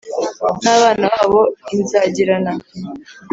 [0.63, 1.41] n abana babo
[1.73, 2.51] i Nzagirana